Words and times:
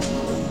Back 0.00 0.43